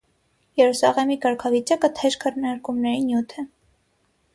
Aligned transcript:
Երուսաղեմի 0.61 1.19
կարգավիճակը 1.27 1.93
թեժ 2.01 2.19
քննարկումների 2.25 3.09
նյութ 3.13 3.41
է։ 3.45 3.51